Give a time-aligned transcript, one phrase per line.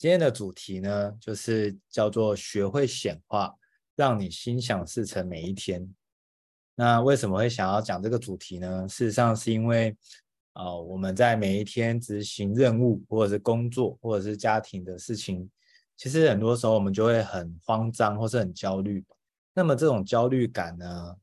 [0.00, 3.54] 今天的主题呢，就是叫做学会显化，
[3.94, 5.86] 让你心想事成每一天。
[6.74, 8.88] 那为什么会想要讲这个主题呢？
[8.88, 9.94] 事实上是因为，
[10.54, 15.46] 呃，我们在每一天执行任务，或者是工作，或者是家庭的事情，
[15.98, 19.04] 其实很多时候我们就会很慌张，或是很焦虑。
[19.52, 21.14] 那么这种焦虑感呢，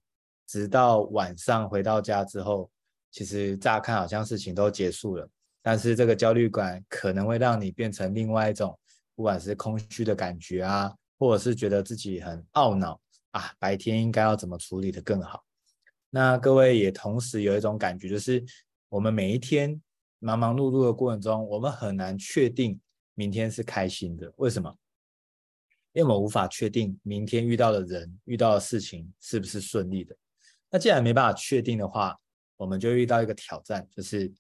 [0.46, 2.70] 直到晚上回到家之后，
[3.10, 5.28] 其实乍看好像事情都结束了。
[5.70, 8.80] 但是这个焦虑感可能会让你变成另外一种，
[9.16, 12.98] 不管是空虚的感觉啊，或者是觉得自己很懊恼
[13.32, 15.44] 啊，白天应该要怎么处理得更好。
[16.10, 18.42] 那各位也同时有一种感觉，就是
[18.88, 19.78] 我们每一天
[20.20, 22.80] 忙忙碌碌的过程中，我们很难确定
[23.14, 24.32] 明天是开心的。
[24.38, 24.74] 为什么？
[25.92, 30.16] 因为我们无法确定明天遇到的人、遇到的事情是不是顺利的。
[30.70, 32.18] 那既然没办法确定的话，
[32.56, 34.32] 我们就遇到一个挑战，就是。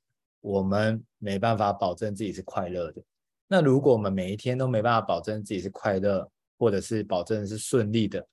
[0.41, 3.01] 我们没办法保证自己是快乐的。
[3.47, 8.25] 那如果我们每一天都没办法保证自己是快乐，或者是保证是顺利的，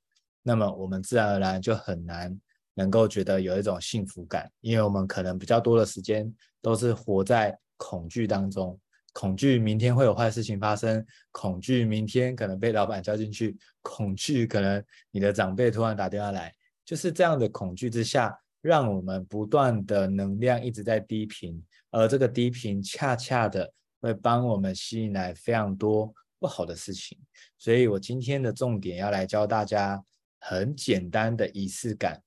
[0.43, 2.37] 那么我们自然而然就很难
[2.75, 8.78] 能够觉得有一种幸福感，因为我们可能比较多的时间都是活在恐惧当中，
[9.12, 16.53] 恐惧明天会有坏事情发生，恐惧明天可能被老板叫进去，恐惧可能你的长辈突然打电话来，
[16.84, 21.62] 就是这样的恐惧之下，让我们不断的能量一直在低频。
[21.95, 27.17] 而这个低频恰恰的会帮我们吸引来非常多不好的事情，
[27.56, 30.05] 所以我今天的重点要来教大家
[30.41, 32.20] 很简单的仪式感，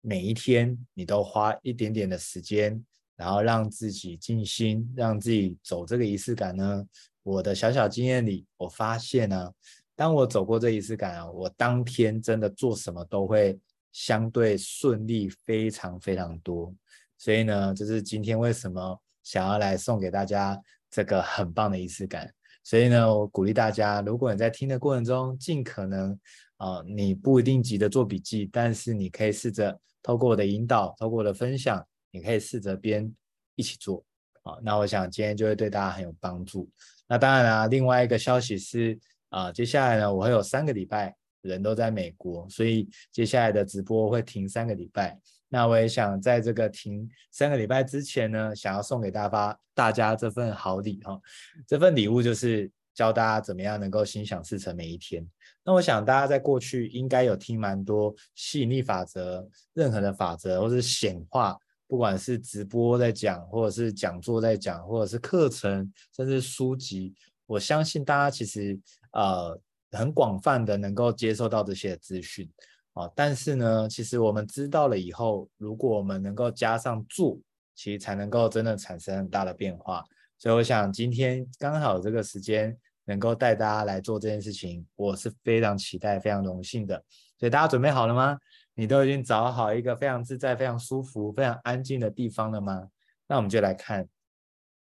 [0.00, 2.82] 每一天你都花一点点的时间，
[3.16, 6.82] 然后让自己静心，让自己走这个仪式感呢。
[7.22, 9.52] 我的小小经验里，我发现呢，
[9.94, 13.58] 当我走过这仪式感啊，我当天真的做什么都会
[13.92, 16.74] 相对顺利，非常非常多。
[17.18, 20.58] 所以呢，就是今天为什么想要来送给大家
[20.90, 22.32] 这个很棒的仪式感。
[22.62, 26.18] 所以呢，我鼓励大家，如果你在听的过程中，尽可能
[26.58, 33.10] 啊、你不一定急着做笔记，但是你可以试着透过我的引导，透过我的分享，你可以试着边
[33.54, 34.04] 一起做
[34.42, 34.58] 啊。
[34.62, 36.70] 那我想今天就会对大家很有帮助。
[37.08, 38.98] 那当然啦，另外一个消息是
[39.30, 45.18] 啊、接下来呢，我会有三个礼拜人都在美国，所以接下来的直播会停三个礼拜。
[45.48, 51.20] 那我也想在这个停三个礼拜之前呢，想要送给大家大家这份好礼哈，
[51.66, 55.26] 这份礼物就是教大家怎么样能够心想事成每一天。
[55.64, 67.12] 那我想大家在过去应该有听蛮多吸引力法则、任何的法则，或是显化，不管是直播在讲，或者是讲座在讲，或者是课程，甚至书籍，
[67.46, 68.78] 我相信大家其实
[69.12, 69.60] 呃
[69.92, 72.50] 很广泛的能够接受到这些资讯。
[72.92, 77.38] 啊，但是呢，其实我们知道了以后，如果我们能够加上做，
[77.74, 80.04] 其实才能够真的产生很大的变化。
[80.38, 87.02] 所以我想今天刚好这个时间能够带大家来做这件事情，我是非常期待、非常荣幸的。
[87.38, 88.36] 所以大家准备好了吗？
[88.74, 92.88] 你都已经找好一个非常自在、非常舒服、非常安静的地方了吗？
[93.28, 94.08] 那我们就来看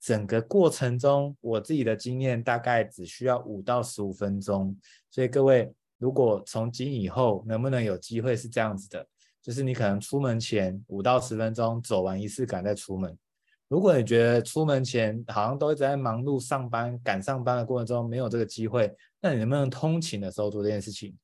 [0.01, 4.77] 整个过程中，我自己的经验大概只需要五到十五分钟。
[5.11, 5.73] 所以各位。
[5.99, 9.09] 如果从今以后能不能有机会是这样子的，
[9.41, 13.17] 就是你可能出门前五到十分钟走完仪式感再出门。
[13.67, 21.17] 如果你觉得出门前好像都一直在忙碌上班赶上班的过程中没有这个机会，那你能不能通勤的时候做这件事情？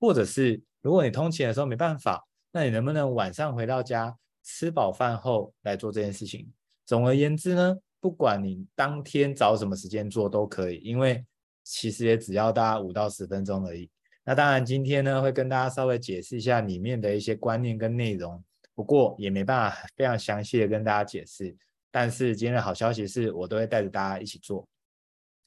[0.00, 6.50] 或者是如果你通勤的时候没办法，那你能不能晚上回到家吃饱饭后来做这件事情？
[6.86, 11.24] 总而言之呢，不管你当天找什么时间做都可以，因为
[11.62, 13.90] 其实也只要大家五到十分钟而已。
[14.26, 18.44] 那当然，今天呢会跟大家稍微解释一下里面的一些观念跟内容，
[18.74, 21.56] 不过也没办法非常详细的跟大家解释。
[21.90, 24.68] 但是今天的好消息是我都会带着大家一起做。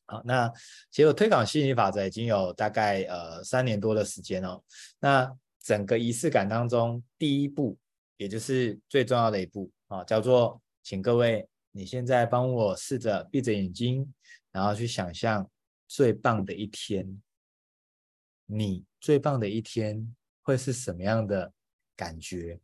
[0.08, 0.52] 好，那
[0.90, 4.60] 其实我推广吸引力法则已经有大概呃三年多的时间哦。
[5.00, 5.32] 那
[5.62, 7.78] 整个仪式感当中，第一步
[8.18, 14.12] 也就是最重要的一步啊，叫做请各位你现在帮我试着闭着眼睛，
[14.52, 15.48] 然后去想象
[15.88, 17.22] 最棒的一天。
[18.48, 21.54] 你最棒的一天会是什么样的
[21.96, 22.60] 感觉？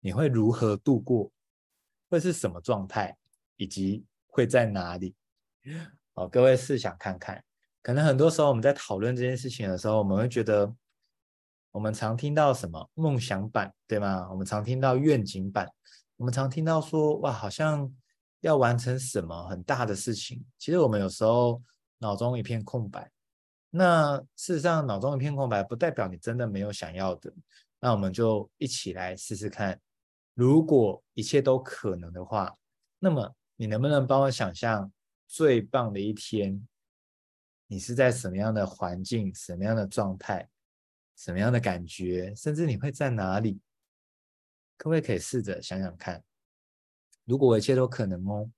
[0.00, 1.30] 你会如何度过？
[2.08, 3.14] 会是什么状态？
[3.56, 5.14] 以及会在哪里？
[6.14, 7.44] 哦，各位试想看看，
[7.82, 10.74] 可能很多时候我们在讨论这件事情的时候，我们会觉得，
[11.72, 14.26] 我们常听到什么梦想版，对吗？
[14.30, 15.68] 我们常听到愿景版，
[16.16, 17.92] 我们常听到说，哇，好像
[18.40, 20.44] 要完成什么很大的事情。
[20.58, 21.62] 其实我们有时候
[21.98, 23.10] 脑中一片空白。
[23.70, 27.32] 那事实上，脑中一片空白不代表你真的没有想要的。
[27.78, 29.80] 那我们就一起来试试看，
[30.34, 32.54] 如果一切都可能的话，
[32.98, 34.90] 那么你能不能帮我想象
[35.28, 36.66] 最棒的一天
[37.68, 40.48] 你是在什么样的环境、什么样的状态、
[41.16, 43.60] 什么样的感觉，甚至你会在哪里？
[44.76, 46.22] 各位可以试着想想看，
[47.30, 48.50] 如果一切都可能哦。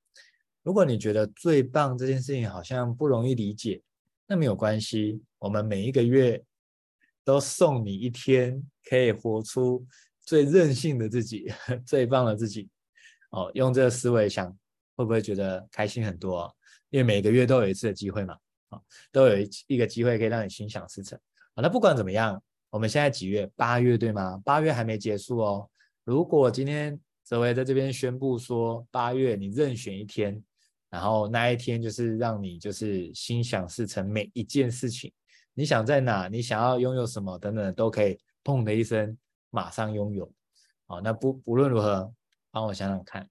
[0.63, 3.83] 如果你觉得最棒这件事情好像不容易理解，
[4.27, 6.43] 那没有关系，我们每一个月
[7.23, 9.87] 都送你一天，可以活出
[10.23, 11.53] 最任性的自己、
[11.85, 12.71] 最棒的自己。
[13.31, 14.51] 哦，用这个思维想，
[14.97, 16.51] 会不会觉得开心很多？
[16.89, 18.35] 因为每个月都有一次的机会嘛。
[19.11, 21.19] 都有一一个机会可以让你心想事成。
[21.55, 23.47] 好，那不管怎么样，我们现在几月？
[23.55, 24.41] 八月对吗？
[24.47, 25.69] 八月还没结束哦。
[26.05, 30.43] 如果今天泽维在这边宣布说，八月你任选一天，
[30.91, 35.13] 然后那一天就是让你就是心想事成，每一件事情，
[35.55, 39.17] 你想在哪，你想要拥有什么等等，都可以砰的一声
[39.51, 40.31] 马上拥有。
[40.87, 42.13] 好，那不不论如何，
[42.51, 43.29] 帮我想想看。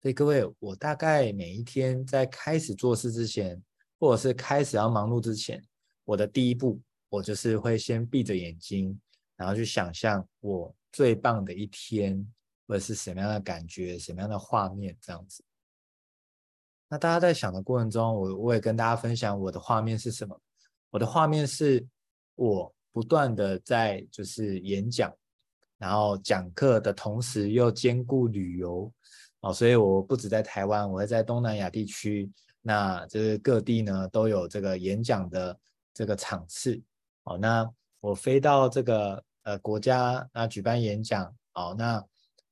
[0.00, 3.62] 所以各位，我大概每一天在开始做事之前，
[4.00, 5.62] 或者是开始要忙碌之前，
[6.04, 8.98] 我的第一步，我就是会先闭着眼睛，
[9.36, 12.24] 然后去想象我最棒的一天，
[12.68, 15.42] 或者是什么样的感觉，什么样的画面这样子。
[16.88, 20.38] 那大家在想的过程中，我我也跟大家分享我的画面是什么。
[20.90, 21.82] 我的画面是
[22.34, 25.10] 我不断的在就是演讲，
[25.78, 28.92] 然后讲课的同时又兼顾旅游，
[29.40, 32.30] 哦，所以我不止在台湾，我会在东南亚地区。
[32.60, 35.58] 那这个各地呢都有这个演讲的
[35.94, 36.78] 这个场次，
[37.24, 37.66] 哦，那
[38.00, 41.24] 我飞到这个呃国家那举办演讲，
[41.54, 42.04] 哦，那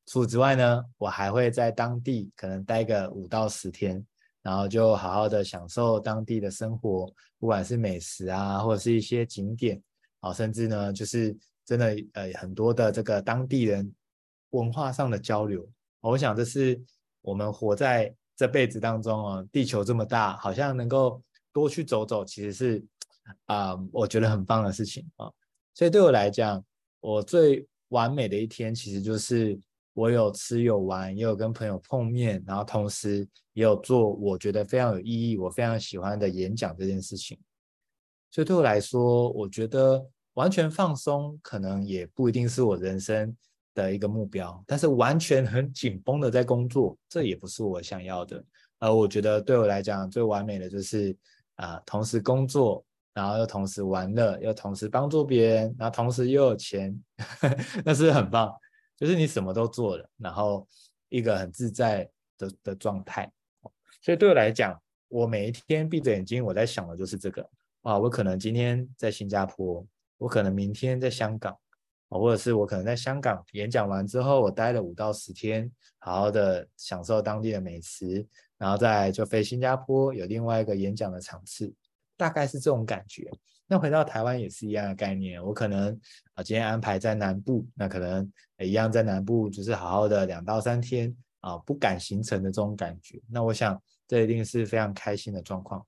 [0.06, 4.04] 除此之外呢，我还会在当地可能待个五到十天，
[4.42, 9.82] 然后就好好的享受当地的生活，不管是美食啊，或者是一些景点，
[10.20, 13.92] 哦，甚至呢就是真的呃很多的这个当地人
[14.50, 15.68] 文化上的交流，
[16.00, 16.80] 我想这是
[17.22, 18.14] 我们活在。
[18.36, 21.22] 这辈子当中啊，地球这么大，好像能够
[21.52, 22.82] 多去走走，其实是
[23.44, 25.30] 啊、我觉得很棒的事情啊。
[25.74, 26.64] 所以对我来讲，
[27.00, 29.58] 我最完美的一天，其实就是
[29.94, 37.38] 我有吃有玩，也有跟朋友碰面，然后同时也有做我觉得非常有意义、我非常喜欢的演讲这件事情。
[38.30, 43.36] 所以对我来说，我觉得完全放松，可能也不一定是我人生
[43.74, 48.44] 的一个目标，但是完全很紧绷的在工作，这也不是我想要的。
[48.78, 51.16] 而我觉得对我来讲最完美的就是
[51.56, 56.98] 啊、同时工作，然后又同时玩乐，又同时帮助别人，然后同时又有钱，
[57.84, 58.52] 那是很棒。
[58.96, 60.66] 就是你什么都做了，然后
[61.08, 63.30] 一个很自在的的状态。
[64.02, 67.48] 所以对我来讲，我每一天闭着眼睛，我在想的就是这个
[67.82, 69.86] 啊，我可能今天在新加坡，
[70.18, 71.56] 我可能明天在香港。
[72.12, 78.26] 或者是我可能在香港演讲完之后，我待了五到十天，好好的享受当地的美食，
[78.58, 81.72] 然后再就飞新加坡，有另外一个演讲的场次，
[82.20, 83.30] 大概是这种感觉。
[83.66, 85.98] 那回到台湾也是一样的概念，我可能
[86.34, 93.20] 啊今天安排在南部，那可能也一样在南部，就是好好的两到三天啊，不赶行程的这种感觉。
[93.28, 95.84] 那我想这一定是非常开心的状况。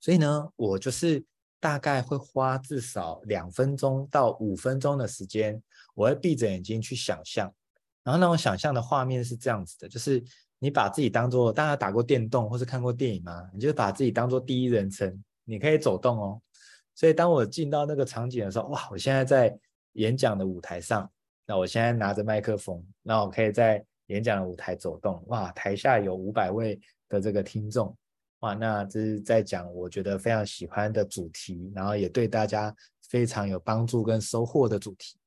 [0.00, 1.24] 所以呢，我就是。
[1.62, 5.62] 大概会花至少两分钟到五分钟的时间，
[5.94, 7.54] 我会闭着眼睛去想象，
[8.02, 10.20] 然后那种想象的画面是这样子的，就是
[10.62, 13.50] 你把自己当做，大家打过电动或是看过电影吗？
[13.52, 16.40] 你就把自己当做第一人称，你可以走动哦。
[16.94, 19.58] 所以当我进到那个场景的时候，哇，我现在在
[19.94, 21.10] 演讲的舞台上，
[21.48, 27.92] 那我现在拿着麦克风，那我可以在演讲的舞台走动，哇，台下有五百位的这个听众。
[28.42, 32.72] 哇，那这是在讲我觉得非常喜欢的主题，然后也对大家
[33.08, 35.18] 非常有帮助跟收获的主题。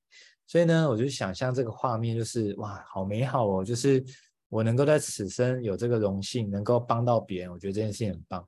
[0.48, 3.66] 所以呢，我就想象这个画面就是哇，好美好哦！
[3.66, 4.02] 就是
[4.50, 8.48] 我能够在此生有这个荣幸，能够帮到别人，我觉得这件事情很棒。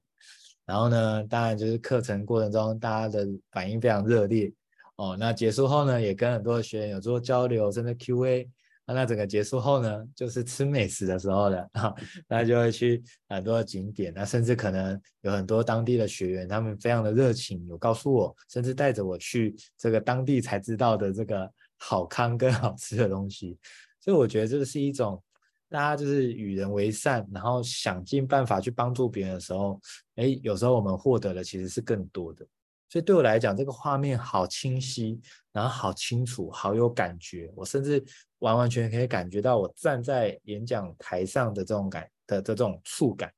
[0.66, 4.52] 然后呢，当然就是课程过程中大家的反应非常热烈
[4.98, 5.16] 哦。
[5.18, 8.48] 那结束后呢，也跟很多的学员有做交流，甚至 QA。
[8.90, 11.94] 那整个结束后呢，就是吃美食的时候了啊，
[12.26, 23.58] 那就会去很多的景点，那甚至可能有很多当地的学员，他们非常的热情，有告诉我，甚至带着我去这个当地才知道的这个好康跟好吃的东西，
[24.00, 25.22] 所以我觉得这是一种
[25.70, 29.80] 大家就是与人为善，然后想尽办法去帮助别人的时候，
[30.16, 32.46] 诶，有时候我们获得的其实是更多的。
[32.90, 35.20] 所以对我来讲，这个画面好清晰，
[35.52, 37.52] 然后好清楚，好有感觉。
[37.54, 38.02] 我甚至
[38.40, 43.30] 完完全全可以感觉到我站在演讲台上的这种感的的这种触感，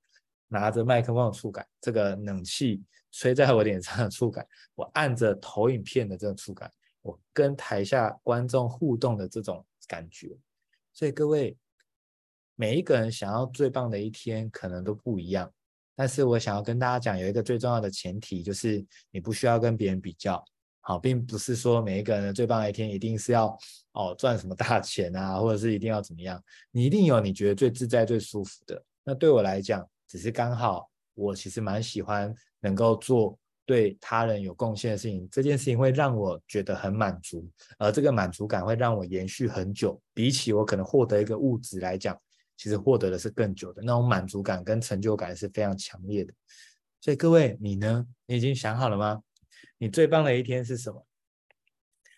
[0.47, 4.45] 拿着麦克风的触感，这个冷气吹在我脸上的触感，
[4.75, 6.71] 我按着投影片的这种触感，
[7.01, 10.37] 我跟台下观众互动的这种感觉。
[10.93, 11.57] 所以各位，
[12.59, 15.49] 每一个人想要最棒的一天，可能都不一样。
[15.95, 20.43] 但是我想要跟大家讲，有一个最重要的前提，就是你不需要跟别人比较。
[20.81, 23.57] 好，并不是说每一个人的最棒的一天一定是要
[23.93, 26.43] 哦赚什么大钱啊，或者是一定要怎么样。
[26.69, 28.83] 你一定有你觉得最自在、最舒服的。
[29.05, 40.01] 那对我来讲，只是刚好我其实蛮喜欢能够做对他人有贡献的事情，这件事情会让我觉得很满足，而这个满足感会让我延续很久。
[40.13, 42.19] 比起我可能获得一个物质来讲，
[42.59, 46.33] 其实获得的是更久的那种满足感跟成就感是非常强烈的。
[46.99, 48.05] 所以各位，你呢？
[48.25, 49.21] 你已经想好了吗？
[49.77, 51.05] 你最棒的一天是什么？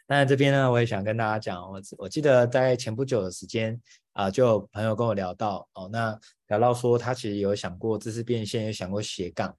[0.07, 3.79] 当然这边呢，我也想跟大家讲，我我记得在前不久的时间
[4.13, 9.55] 啊、就有朋友跟我聊到哦，那聊到说他其实有想过知识变现，也想过斜杠。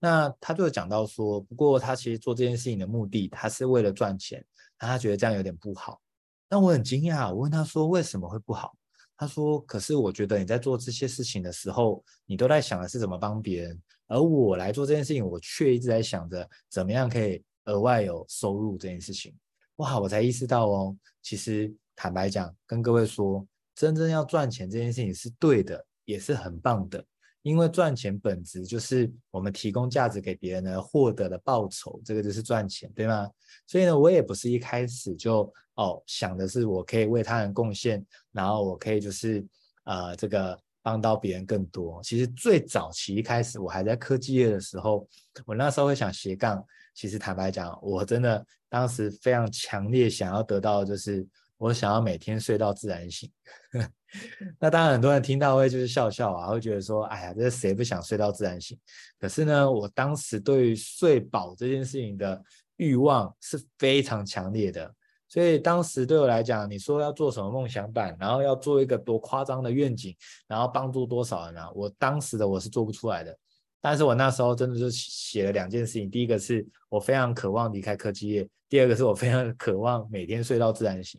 [0.00, 4.42] 那他就讲到说，不过他其实做这件事情的目的，他是为了赚钱，
[4.80, 6.00] 那他觉得这样有点不好。
[6.48, 8.74] 那我很惊讶，我问他说为什么会不好？
[9.22, 19.32] 他说：“可是我觉得你在做这些事情的时候，你都在想的是怎么帮别人，而我来做这件事情，我却一直在想着怎么样可以额外有收入这件事情。
[19.76, 27.04] 哇，我才意识到哦，其实坦白讲，跟各位说，真正要赚钱这件事情是对的，也是很棒的。”
[27.42, 33.30] 因为赚钱本质就是我们提供价值给别人呢，获得的报酬，这个就是赚钱，对吗？
[33.68, 39.44] 所以呢，我也不是一开始就哦想的是我可以为他人贡献，然后我可以就是
[39.84, 42.02] 呃这个帮到别人更多。
[42.02, 45.06] 其实最早期一开始我还在科技业的时候，
[45.46, 46.64] 我那时候会想斜杠。
[46.94, 51.26] 其实坦白讲，我真的当时非常强烈想要得到就是。
[51.58, 53.30] 我想要每天睡到自然醒，
[54.58, 58.76] 那当然很多人听到会就是笑笑啊，会觉得说，哎呀，这谁不想睡到自然醒？
[59.16, 62.42] 可是呢，我当时对于睡饱这件事情的
[62.78, 64.92] 欲望是非常强烈的，
[65.32, 70.14] 所以当时对我来讲，你说要做什么梦想版，然后要做一个多夸张的愿景，
[70.46, 71.70] 然后帮助多少人啊？
[71.74, 73.34] 我当时的我是做不出来的，
[73.80, 81.18] 但是我那时候真的就写了两件事情，第一个是我非常渴望离开科技业，第二个是我非常渴望每天睡到自然醒。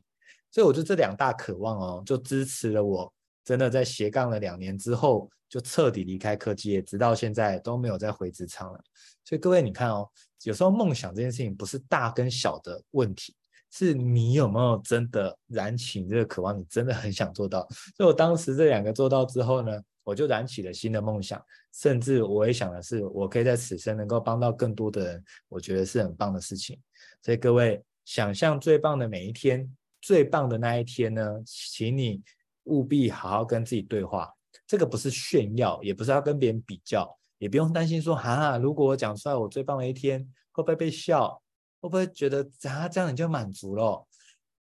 [0.51, 3.12] 所以我就这两大渴望哦，就支持了我，
[3.43, 8.79] 真的在斜杠了两年之后，就彻底离开科技业，直到现在都没有再回职场了。
[9.25, 10.08] 所以各位你看哦，
[10.43, 13.36] 有时候梦想这件事情不是大跟小的问题，
[13.74, 17.68] 是你有没有真的燃起这个渴望，你真的很想做到。
[17.98, 26.80] 所以我当时这两个做到之后呢，我就燃起了新的梦想，甚至我也想的是，我可以在此生能够帮到更多的人，我觉得是很棒的事情。
[27.22, 29.70] 所以各位想象最棒的每一天。
[30.06, 32.22] 最棒的那一天呢，请你
[32.65, 34.30] 务必好好跟自己对话。
[34.68, 40.20] 这个不是炫耀，也不是要跟别人比较，也不用担心说，哈哈，如果我讲出来我最棒的一天，
[40.51, 41.42] 会不会被笑？
[41.84, 44.08] 会不会觉得啊，这样你就满足了？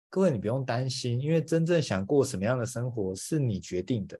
[0.10, 4.18] 各位，你不用担心，因为真正想过什么样的生活是你决定的。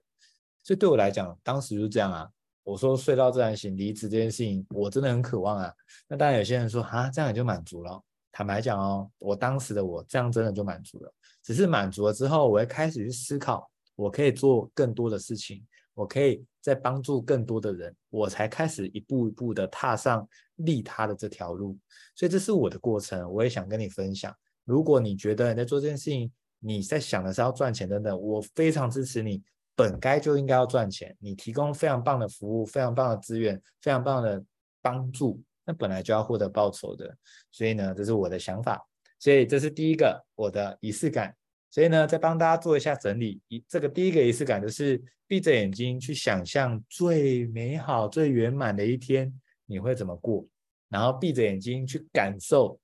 [0.62, 2.28] 所以对我来讲，当时就是这样啊。
[2.62, 5.72] 我说睡到自然醒，离职这件事情，我真的很渴望啊。
[6.08, 7.98] 那当然有些人说，啊，这样你就满足了。
[8.30, 11.10] 坦白讲哦，我当时的我这样真的就满足了。
[11.42, 13.66] 只是满足了之后，我会开始去思考，
[13.96, 15.66] 我可以做更多的事情，
[16.00, 20.26] 我可以再帮助更多的人，我才开始一步一步的踏上
[20.56, 21.76] 利他的这条路。
[22.14, 24.34] 所以这是我的过程，我也想跟你分享。
[24.64, 29.42] 如果你觉得你在做这件事情，你在想的是要赚钱等等，我非常支持你，
[29.76, 31.14] 本该就应该要赚钱。
[31.20, 34.42] 你提供非常棒的服务，非常棒的资源，非常棒的
[34.80, 35.38] 帮助。
[35.66, 37.14] 那本来就要获得报酬的，
[37.50, 38.82] 所以呢，这是我的想法，
[39.18, 41.36] 所以这是第一个我的仪式感。
[41.70, 43.40] 所以呢，再帮大家做一下整理。
[43.48, 49.32] 一这个第一个仪式感就是闭着眼睛去想象最美好、最圆满的一天，
[49.66, 50.44] 你会怎么过？
[50.88, 52.78] 然后闭着眼睛去感受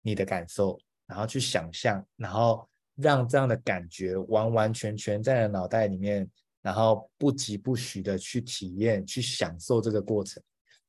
[0.00, 6.30] 你的感受，然后去想象，然后让这样的感觉完完全全在你脑袋里面，
[6.62, 10.40] 然后不疾不徐的去体验、去享受这个过程。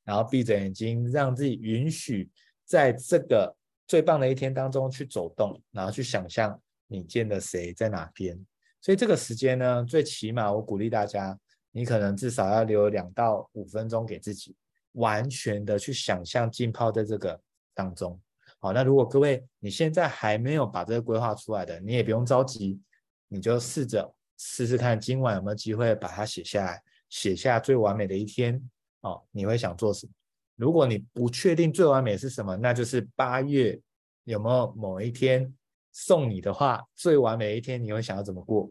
[0.04, 2.30] 然后闭着眼睛，让自己允许
[2.64, 3.56] 在这个
[3.88, 6.60] 最棒的一天当中去走动，然后去想象
[6.94, 8.38] 你见的谁在哪边。
[8.80, 11.38] 所以这个时间呢，最起码我鼓励大家，
[11.72, 14.54] 你可能至少要留两到五分钟给自己，
[14.92, 17.40] 完全的去想象浸泡在这个
[17.74, 18.20] 当中。
[18.58, 22.80] 好，那如果各位你现在还没有把这个规划出来的，你也不用着急，
[23.28, 28.62] 你就试着试试看，今晚有没有机会把它写下来，写下最完美的一天。
[29.00, 30.12] 哦，你会想做什么？
[30.56, 33.78] 如果你不确定最完美是什么，那就是八月
[34.24, 35.52] 有没有某一天
[35.94, 38.70] 送你的话，最完美的一天你会想要怎么过？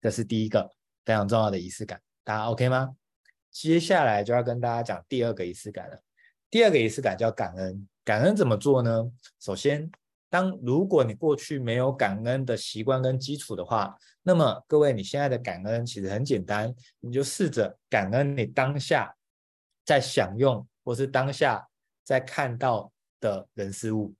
[0.00, 0.68] 这是第一个
[1.04, 2.96] 非常重要的仪式感，大家 OK 吗？
[3.50, 6.02] 接下来就要跟大家讲第二个仪式感了。
[6.50, 9.12] 第二个仪式感叫感恩，感恩怎么做呢？
[9.38, 9.88] 首先，
[10.30, 19.14] 当如果你过去没有感恩的习惯跟基础的话，那么各位你现在的感恩其实很简单，你就试着感恩你当下。
[19.84, 21.68] 在享用或是当下
[22.04, 24.14] 在看到的人事物。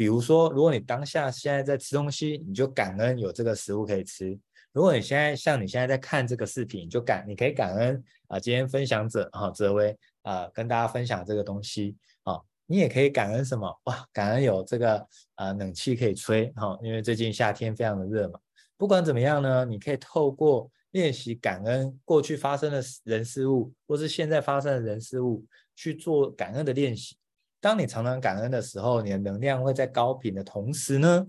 [0.00, 4.34] 比如说，如果你当下现在在吃东西，你就感恩有这个食物可以吃；
[4.72, 14.06] 如果你现在像你现在在看这个视频，你就感你可以感恩啊、今天分享者哈泽威啊跟大家分享这个东西啊、你也可以感恩什么哇？
[14.10, 18.40] 感恩有这个啊、冷气可以吹哈、哦，因为最近夏天非常的热嘛。
[18.78, 25.44] 不管怎么样呢，你可以透过练习感恩过去发生的人事物，或是现在发生的人事物
[25.76, 27.16] 去做感恩的练习。
[27.60, 31.26] 当你常常感恩的时候，你的能量会在高频的同时呢，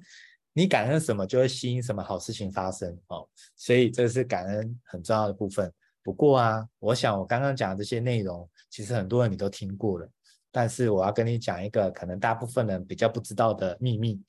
[0.53, 3.27] 你感恩什么就会吸引什么好事情发生哦。
[3.55, 5.71] 所以这是感恩很重要的部分。
[6.01, 10.09] 不过啊，我想我刚刚讲的这些内容，其实很多人你都听过了。
[10.51, 14.21] 但是我要跟你讲一个可能大部分人比较不知道的秘密，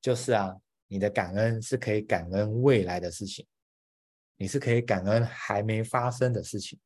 [0.00, 0.54] 就是啊，
[0.86, 3.46] 你的感恩是可以感恩未来的事情，
[4.36, 6.78] 你是可以感恩还没发生的事情。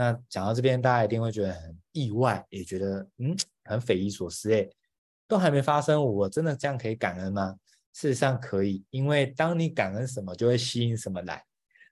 [0.00, 4.66] 那讲到这边，大家一定会觉得很意外，也觉得嗯很匪夷所思诶，
[5.28, 7.54] 都还没发生，我真的这样可以感恩吗？
[7.92, 11.44] 事实上可以，因为当你感恩什么，就会吸引什么来。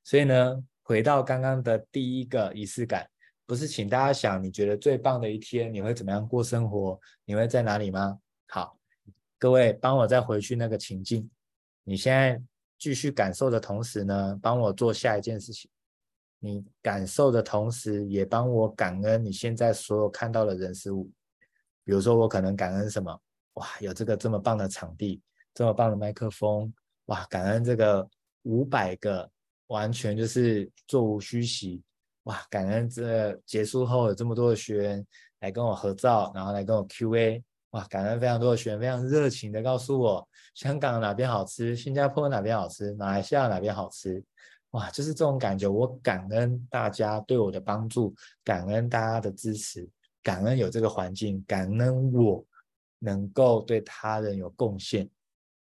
[0.04, 3.06] 所以呢，回到刚刚的第一个仪式感，
[3.44, 6.98] 不是请大家想你觉得最棒的一天，你会怎么样过生活？
[7.26, 8.18] 你会在哪里吗？
[8.46, 8.78] 好，
[9.38, 11.28] 各位帮我再回去那个情境，
[11.84, 12.42] 你现在
[12.78, 15.70] 继续感受的同时呢，帮我做下一件事情。
[16.40, 21.10] 你感受的同时，也帮我感恩你现在所有看到的人事物。
[21.84, 23.20] 比如说，我可能感恩什么？
[23.54, 25.20] 哇，有这个这么棒的场地，
[25.52, 26.72] 这么棒的麦克风，
[27.06, 28.08] 哇，感恩这个
[28.42, 29.28] 五百个
[29.66, 31.82] 完全就是座无虚席，
[32.24, 35.06] 哇，感恩这结束后有这么多的学员
[35.40, 44.22] 来跟我合照，然后来跟我 QA，哇，感恩非常多的学员非常热情的告诉我香港哪边好吃，新加坡哪边好吃，马来西亚哪边好吃。
[44.72, 49.88] 哇，就是这种感觉，我感恩大家对我的帮助，感恩大家的支持，
[50.22, 52.44] 感恩有这个环境，感恩我
[52.98, 55.08] 能够对他人有贡献，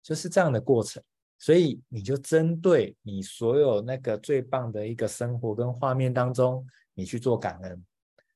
[0.02, 1.02] 就是这样的过程。
[1.38, 7.82] 所以你就针对你所有那个最棒的一个生活跟画面当中，你去做感恩。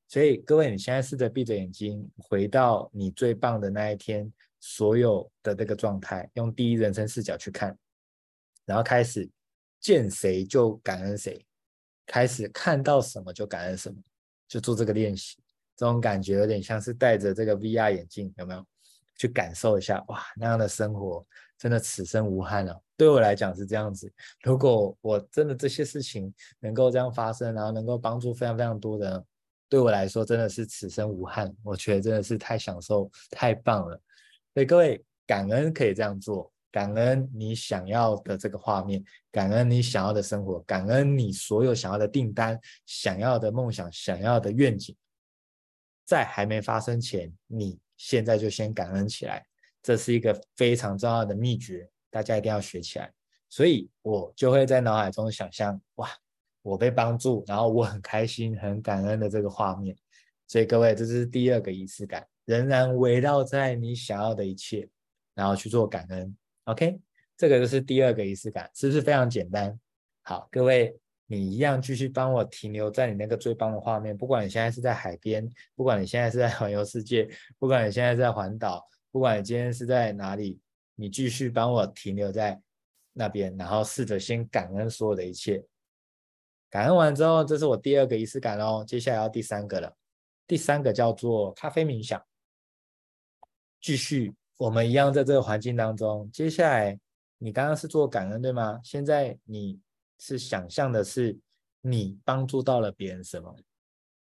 [0.09, 7.77] 所以各位，你现在试着闭着眼睛，回到你最棒的那一天，所有的那个状态，用第一人称视角去看，
[8.65, 9.29] 然后开始。
[9.85, 11.45] 见谁就感恩谁，
[12.07, 13.97] 开始看到什么就感恩什么，
[14.49, 15.37] 就做这个练习。
[15.77, 18.67] 这种感觉有点像是戴着这个 VR 眼镜，有没有？
[19.17, 21.25] 去感受一下，哇，那样的生活
[21.59, 22.83] 真的此生无憾了。
[22.97, 24.11] 对我来讲是这样子。
[24.43, 29.25] 如果我真的这些事情能够这样发生，然后能够帮助非常非常多的人，
[29.69, 31.55] 对我来说真的是此生无憾。
[31.63, 34.01] 我觉得真的是太享受，太棒了。
[34.55, 36.51] 所以各位，感恩可以这样做。
[36.75, 44.93] 感恩你想要的这个画面，感恩你想要的生活，感恩你所有想要的订单、想要的梦想、想要的愿景，
[46.05, 49.47] 在还没发生前，你现在就先感恩起来，
[49.85, 53.09] 这是一个非常重要的秘诀，大家一定要学起来。
[53.49, 56.11] 所以我就会在脑海中想象，哇，
[56.63, 59.97] 我被帮助，然后我很开心、很感恩的这个画面。
[60.49, 64.89] 所以各位，这是第二个仪式感，仍然围绕在你想要的一切，
[65.37, 66.37] 然后去做感恩。
[66.65, 66.99] OK，
[67.37, 69.79] 这个就是第二个仪式感，是不是非常简单？
[70.23, 70.97] 好，各位，
[71.27, 74.17] 你一样继续帮我停留在你那个最棒的画面。
[74.17, 80.59] 不管你现在是在海边，不管你现在是在环游世界，不管你现在在环岛，不管你今天是在哪里，
[80.95, 82.59] 你继续帮我停留在
[83.13, 85.63] 那边，然后试着先感恩所有的一切。
[86.71, 88.83] 感恩完之后，这是我第二个仪式感哦。
[88.87, 89.95] 接下来要第三个了，
[90.47, 92.25] 第三个叫做咖啡冥想，
[93.83, 94.33] 继续。
[94.57, 96.99] 我们一样在这个环境当中，接下来
[97.39, 98.81] 你刚刚是做感恩对吗？
[98.85, 99.81] 现在你
[100.19, 101.37] 是想象的是
[101.81, 103.55] 你帮助到了别人什么？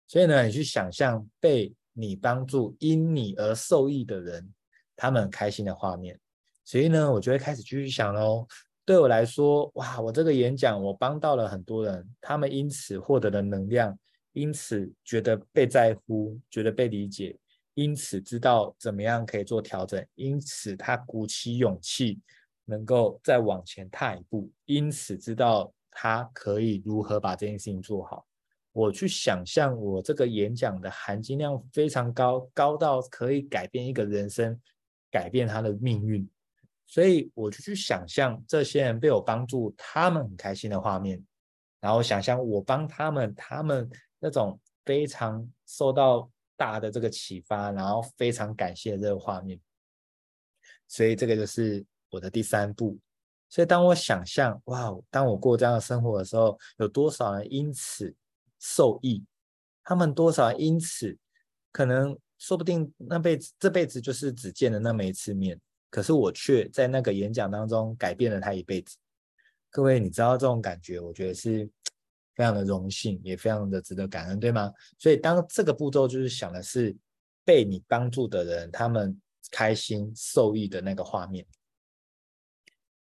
[0.08, 4.54] 所以呢，你去想象被你帮助、因你而受益的人，
[4.95, 6.19] 他们开心的画面。
[6.63, 8.47] 所以呢，我就会开始继续想喽。
[8.86, 13.97] 对我来说，哇，我这个演讲我帮到了很多人，他们因此获得了能量，
[14.34, 17.38] 因此觉得被在乎，觉得被理解。
[17.75, 22.21] 因此知道怎么样可以做调整，因此他鼓起勇气
[22.63, 28.25] 能够再往前踏一步，因此知道他可以如何把这件事情做好。
[28.71, 34.57] 我去想象我这个演讲的含金量非常高，高到可以改变一个人生，
[35.11, 36.25] 改变他的命运。
[36.85, 41.21] 所以我就去想象这些人被我帮助，他们很开心的画面，
[41.81, 46.31] 然后想象我帮他们，他们那种非常受到。
[46.57, 49.59] 大的这个启发，然后非常感谢这个画面，
[50.87, 52.97] 所以这个就是我的第三步。
[53.47, 58.13] 所以当我想象，哇，当我过这样的生活的时候，有多少人因此
[58.59, 59.23] 受益？
[59.83, 61.15] 他们多少人因此
[61.71, 68.97] 可能说不定那辈子这辈子就是只见了那么一次面，可是我却在那个演讲当中改变了他一辈子。
[69.69, 71.69] 各位，你知道这种感觉，我觉得是
[72.36, 74.71] 非常的荣幸，也非常的值得感恩，对吗？
[74.98, 76.95] 所以当这个步骤就是想的是
[77.43, 79.19] 被你帮助的人，他们
[79.52, 81.45] 开心受益的那个画面。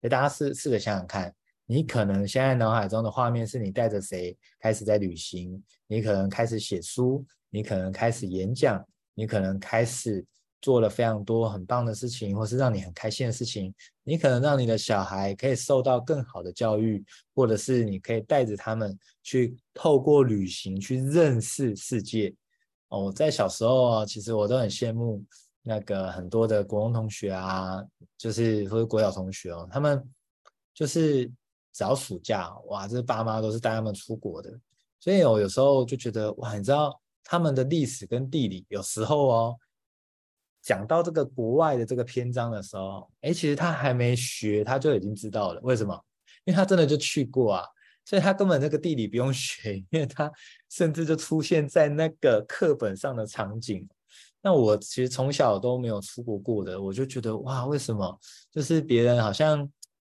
[0.00, 1.34] 给大家试试着想想看。
[1.66, 10.22] 你可能现在脑海中的画面是你带着谁开始在旅行，你可能开始写书，你可能开始演讲，你可能开始
[10.64, 13.74] 做了非常多很棒的事情，或是让你很开心的事情。
[14.02, 22.34] 你可能让你的小孩可以受到更好的教育，或者是你可以带着他们去透过旅行去认识世界。
[22.88, 25.22] 哦，在小时候啊，其实我都很羡慕
[25.62, 27.84] 那个很多的国中同学啊，
[28.16, 30.02] 就是或者国小同学哦，他们
[30.72, 31.30] 就是。
[31.76, 34.48] 只要暑假，哇，这爸妈都是带他们出国的，
[35.00, 39.56] 所以我有时候就觉得，哇，你知道他们的历史跟地理，有时候哦，
[40.64, 45.60] 讲到这个国外的这个篇章的时候，哎，其实他还没学，他就已经知道了。
[45.62, 45.94] 为什么？
[46.44, 47.64] 因为他真的就去过啊，
[48.04, 50.32] 所以他根本那个地理不用学，因为他
[50.70, 53.86] 甚至就出现在那个课本上的场景。
[54.42, 58.18] 那我其实从小都没有出国过的，我就觉得，哇，为什么？
[58.50, 59.70] 就是别人好像。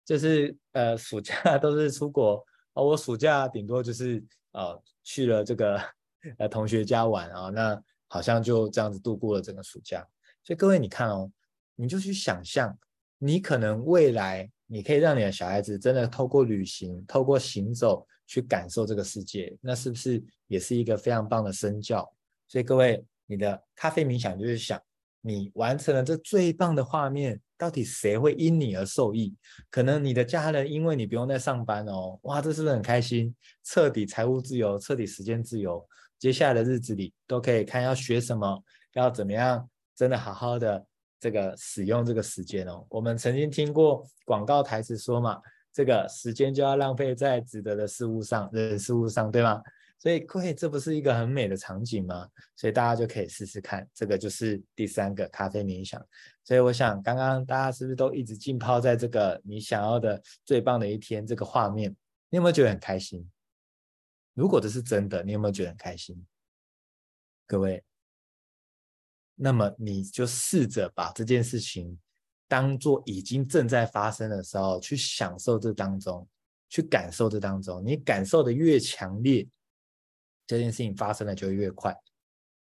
[0.05, 4.19] 就是呃，暑假 都是出国哦，我暑假顶多就是
[4.53, 5.79] 呃去了这个
[6.39, 10.03] 呃同学家玩啊，那好像就这样子度过了整个暑假。
[10.43, 11.31] 所以各位你看哦，
[11.75, 12.77] 你就去想象，
[13.17, 22.11] 你可能未来你可以让你的小孩子真的透过旅行、透过行走去感受这个世界，那是不是也是一个非常棒的身教？
[22.47, 24.81] 所以各位，你的咖啡冥想就是想。
[25.21, 29.35] 你完成了这最棒的画面，到底谁会因你而受益？
[29.69, 33.35] 可能你的家人因为你不用再上班哦，哇，这是不是很开心？
[33.65, 35.85] 彻底财务自由，彻底时间自由。
[36.17, 39.69] 接下来的日子里都可以看要学什么，要怎么样，
[39.99, 40.87] 真的好好的
[41.19, 42.87] 这个使用这个时间哦。
[42.89, 45.41] 我们曾经听过广告台词说嘛，
[45.73, 49.61] 这个时间就要浪费在值得的事物上，人事物上，对吗？
[49.97, 52.29] 所以各位，这不是一个很美的场景吗？
[52.55, 56.01] 所以大家就可以试试看，这个就是第三个咖啡冥想。
[56.45, 61.93] 所以我想，刚刚大家是不是都一直浸泡在这个你想要的最棒的一天这个画面？
[62.29, 63.29] 你有没有觉得很开心？
[64.33, 66.25] 如果这是真的，你有没有觉得很开心？
[67.45, 67.83] 各位，
[69.41, 71.97] 那么你就试着把这件事情
[72.45, 76.27] 当做已经正在发生的时候，去享受这当中，
[76.67, 77.81] 去感受这当中。
[77.85, 79.47] 你感受的越强烈，
[80.45, 81.95] 这件事情发生的就越快，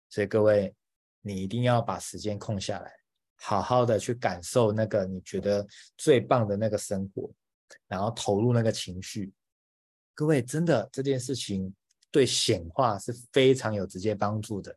[0.09, 0.73] 所以各位，
[1.21, 2.91] 你一定要把时间空下来，
[3.35, 7.31] 好好的去感受那个你觉得最棒的那个生活，
[7.87, 9.31] 然后投入那个情绪。
[10.15, 11.71] 各位，真的这件事情
[12.15, 14.73] 对显化是非常有直接帮助的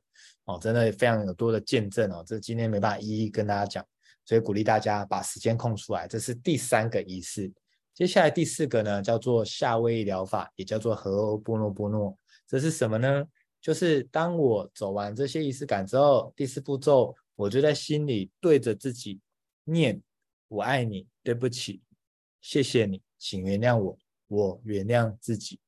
[0.46, 2.24] 哦，真的非常有多的见证哦。
[2.26, 3.86] 这今天没办法一一跟大家讲，
[4.24, 6.08] 所以鼓励大家把时间空出来。
[6.08, 7.48] 这是第三个仪式，
[7.94, 12.18] 接下来第四个呢，叫做夏威夷疗法，也叫做荷欧波诺波诺。
[12.44, 13.24] 这是什么呢？
[13.60, 19.20] 就是当我走完这些仪式感之后，第四步骤，我就在心里对着自己
[19.62, 20.02] 念
[20.48, 21.82] ：“我爱你，对不起，
[22.40, 23.96] 谢谢你，请原谅我，
[24.26, 25.60] 我原谅自己。”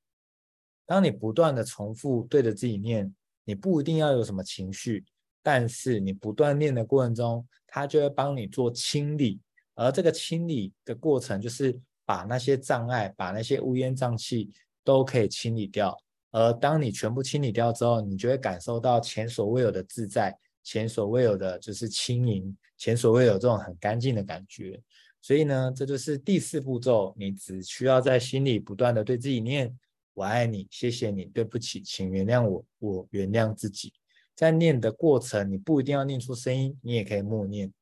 [0.90, 5.04] 当你不断的重复对着自己念，你不一定要有什么情绪，
[5.40, 9.38] 但是你不断念的过程中，它就会帮你做清理，
[9.76, 14.50] 而这个清理的过程，就是把那些障碍、把那些乌烟瘴气
[14.82, 15.96] 都可以清理掉。
[16.32, 24.82] 而当你全部清理掉之后，你就会感受到前所未有的自在，前所未有的就是轻盈，前所未有这种很干净的感觉。
[25.22, 29.72] 所以呢，这就是第四步骤，你只需要在心里不断的对自己念
[30.20, 33.90] ：“我爱你，谢谢你，对不起，请原谅我，我原谅自己。”
[34.36, 37.72] 在念的过程，你不一定要念出声音，你也可以默念。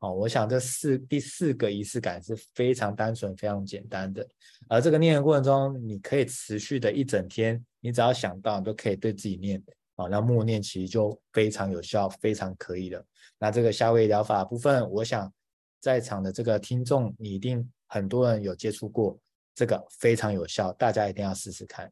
[0.00, 4.26] 哦，我想这四第四个仪式感是非常单纯、非常简单的。
[4.68, 7.64] 而这个念的过程中，你可以持续的一整天。
[7.78, 9.62] 你只要想到，你都可以对自己念，
[9.94, 13.04] 哦，那默念其实就非常有效，非常可以了。
[13.38, 15.32] 那这个夏威夷疗法部分，我想
[15.78, 19.16] 在场的这个听众，你一定很多人有接触过，
[19.54, 21.90] 这个非常有效，大家一定要试试看。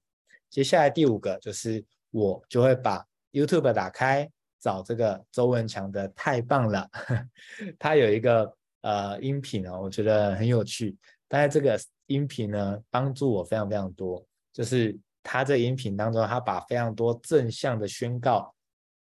[0.51, 6.91] 接下来第五个就是，我就会把 YouTube 打开，找这个周文强的太棒了，
[7.79, 10.97] 他有一个呃音频哦，我觉得很有趣，
[11.29, 14.99] 但是这个音频呢，帮助我非常非常多，就是。
[15.25, 18.53] 他这音频当中，他把非常多正向的宣告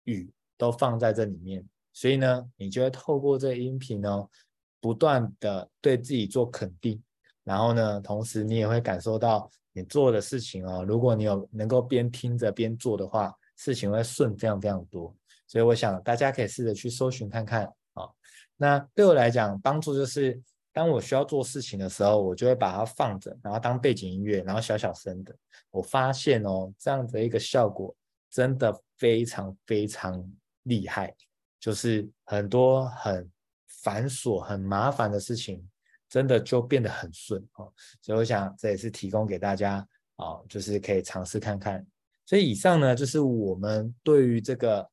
[0.07, 4.27] 语都放在这里面，所以呢，你就会透过这音频呢，
[4.81, 7.01] 不断的对自己做肯定，
[7.51, 15.13] 然后呢，同时你也会感受到你做的事情哦，如果你有能够边听着边做的话，事情会顺非常非常多。
[15.49, 18.09] 所以我想大家可以试着去搜寻看看啊。
[18.57, 20.41] 那对我来讲，帮助就是
[20.73, 25.35] 当我需要做事情的时候，我就会把它放着，然后当背景音乐，然后小小声的。
[25.73, 27.93] 我发现哦，这样的一个效果
[28.31, 30.25] 真的非常非常
[30.63, 31.13] 厉害，
[31.59, 33.29] 就是很多很
[33.67, 35.69] 繁琐、很麻烦的事情，
[36.11, 37.73] 真的就变得很顺哦。
[38.03, 39.77] 所以我想这也是提供给大家
[40.17, 41.87] 啊，就是可以尝试看看。
[42.27, 44.87] 所以以上呢，就是我们对于这个。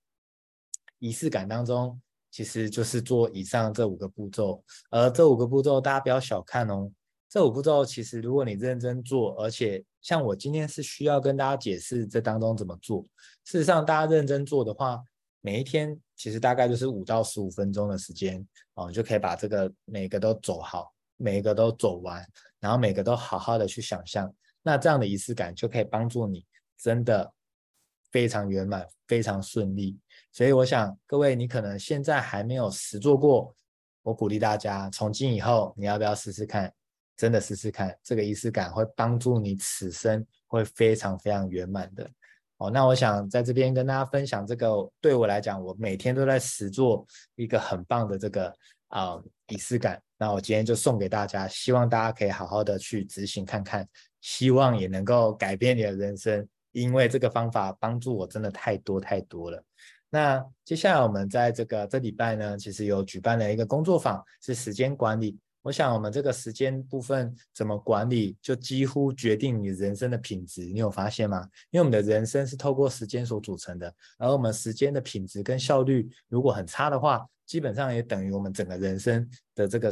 [0.99, 2.01] 仪式感当中，
[2.31, 6.89] 其实就是做以上这五个步骤，而这五个步骤大家不要小看哦。
[7.29, 13.03] 这五步骤其实如果你认真做，而且像我今天是需要跟大家解释这当中怎么做。
[13.45, 14.99] 事实上，大家认真做的话，
[15.41, 22.25] 每一天其实大概就是五到十五分钟的时间哦，就可以把这个每个都走好，每一个都走完，
[22.59, 24.33] 然后每个都好好的去想象。
[24.61, 26.45] 那这样的仪式感就可以帮助你
[26.77, 27.31] 真的
[28.11, 29.97] 非常圆满，非常顺利。
[30.31, 33.55] 所以我想，各位，你可能现在还没有实做过，
[34.03, 36.73] 我鼓励大家，从今以后，你要不要试试看？
[37.15, 42.07] 真的试试看，这个仪式感会帮助你此生会非常非常圆满的。
[42.57, 48.53] 哦，那我想在这边跟大家分享这个，对我来讲，我每天都在实做一个很棒的这个
[48.89, 50.01] 啊、仪式感。
[50.17, 53.87] 那我今天就送给大家，希望大家可以好好的去执行看看，
[54.21, 59.63] 希望也能够改变你的人生，因为这个方法帮助我真的太多太多了。
[60.09, 65.37] 那接下来我们在这个这礼拜呢，其实有举办了一个工作坊，是时间管理。
[65.67, 70.63] 我想我们这个时间部分怎么管理，就几乎决定你人生的品质。
[70.63, 71.45] 你有发现吗？
[71.71, 79.91] 因为我们的人生是透过时间所组成的，而我们时间的品质跟效率如果很差的话，基本上也等于我们整个人生的这个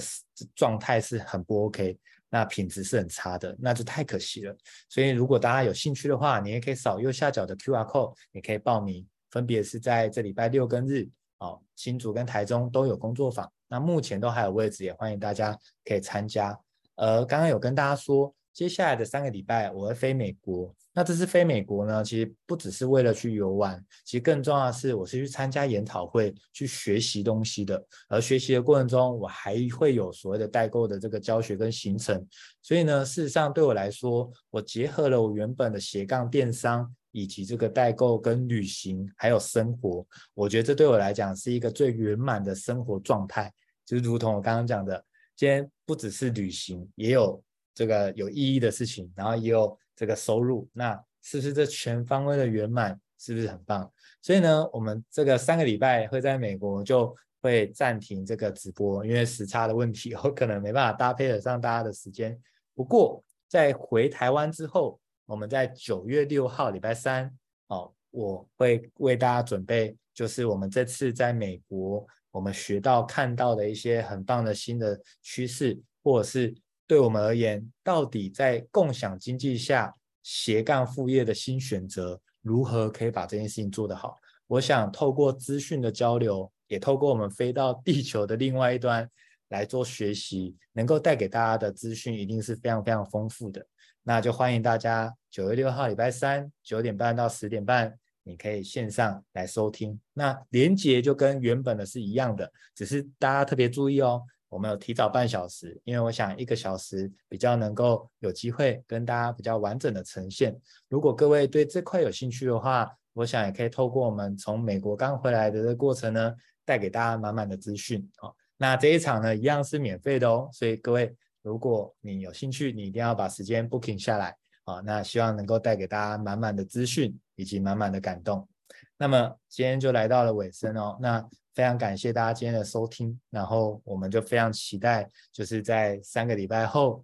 [0.56, 4.56] 状态是很不 OK，那品质是很差的，那就太可惜了。
[4.88, 9.06] 所以如果大家有兴趣的话，你也可以扫右下角的 QR code，也可以报名。
[9.30, 11.06] 分别是在这礼拜六跟日，
[11.40, 16.58] 哦，新竹跟台中都有工作坊，那目前都还有位置，也欢迎大家可以参加。
[16.96, 27.86] 呃，刚刚有跟大家说，接下来的三个礼拜我会飞美国，那这次飞美国呢，其实不只是为了去游玩，其实更重要的是我是去参加研讨会，去学习东西的。
[28.08, 32.26] 而学习的过程中，我还会有所谓的代购的这个教学跟行程，
[32.62, 36.96] 所以呢，事实上对我来说，我结合了我原本的斜杠电商。
[37.16, 43.50] 以及这个代购跟旅行还有生活，我觉得这对我来讲是一个最圆满的生活状态。
[43.86, 45.02] 就如同我刚刚讲的，
[45.34, 47.42] 今天不只是旅行，也有
[47.74, 53.00] 这个有意义的事情，然后也有这个收入，那是不是这全方位的圆满？
[53.18, 53.90] 是不是很棒？
[54.22, 62.38] 所以呢，我们这个三个礼拜会在美国就会暂停这个直播，因为时差的问题， 我可能没办法搭配得上大家的时间。
[62.74, 65.00] 不过在回台湾之后。
[65.26, 67.32] 我们在九月六号礼拜三，
[67.68, 76.54] 哦，我会为大家准备，就是我们这次在美国我们学到看到的一些很棒的新的趋势，或者是
[76.86, 84.16] 对我们而言，到底在共享经济下斜杠副业的新选择，如何可以把这件事情做得好？
[84.46, 89.10] 我想透过资讯的交流，也透过我们飞到地球的另外一端
[89.50, 93.66] 来做学习，能够带给大家的资讯一定是非常非常丰富的。
[94.08, 100.00] 那就欢迎大家九月六号礼拜三九点半到十点半，你可以线上来收听。
[100.14, 110.56] 那连接就跟原本的是一样的，只是大家特别注意哦，我们有提早半小时，因为我想一个小时比较能够有机会跟大家比较完整的呈现。
[110.88, 116.32] 如果各位对这块有兴趣的话，我想也可以透过我们从美国刚回来的这个过程呢，
[116.64, 118.08] 带给大家满满的资讯。
[118.18, 121.12] 好，那这一场呢一样是免费的哦，所以各位。
[121.46, 124.82] 如果你有兴趣，你一定要把时间 booking 下来啊！
[124.84, 128.50] 那希望能够带给大家满满的资讯以及满满的感动。
[128.98, 137.00] 那么今天就来到了尾声哦，那非常感谢大家今天的收听，然后我们就非常期待，就是在三个礼拜后，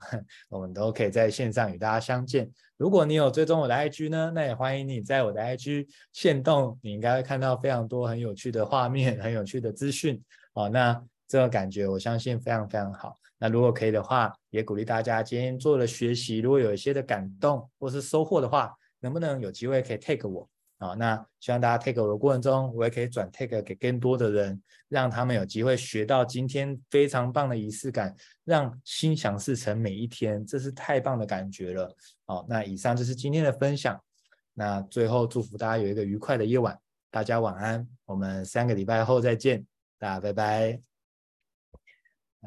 [0.50, 2.50] 我们都可以在线上与大家相见。
[2.78, 10.20] 如果你有追踪我的 IG 呢，那也欢迎你在我的 IG 线动，你应该会看到非常多很有趣的画面、很有趣的资讯
[10.54, 10.68] 哦。
[10.68, 13.20] 那这个感觉我相信非常非常好。
[13.44, 20.94] 那如果可以的话，也鼓励大家今天做了学习，如果有一些的感动或是收获的话，能不能有机会可以 take 我啊？
[20.94, 31.96] 那希望大家 take 我的过程中，我也可以转 take 给更多的人，让他们有机会学到今天非常棒的仪式感，让心想事成每一天，这是太棒的感觉了。
[32.28, 34.00] 好，那以上就是今天的分享。
[34.54, 36.78] 那最后祝福大家有一个愉快的夜晚，
[37.10, 39.66] 大家晚安，我们三个礼拜后再见，
[39.98, 40.91] 大家拜拜。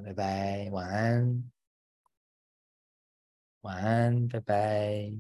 [0.03, 1.51] 拜拜，晚安，
[3.63, 5.11] 晚安，拜拜。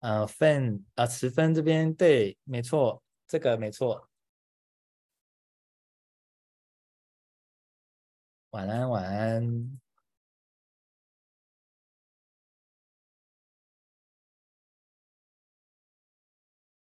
[0.00, 4.08] 呃，fan 啊，慈芬这边对，没错，这个没错。
[8.52, 9.80] 晚安，晚安，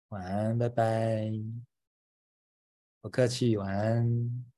[0.08, 1.30] 晚安，拜拜，
[3.04, 4.53] 不客气，晚安。